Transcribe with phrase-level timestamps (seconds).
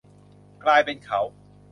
[0.63, 1.19] กลายเป็นเขา